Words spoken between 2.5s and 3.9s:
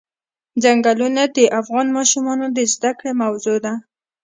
د زده کړې موضوع ده.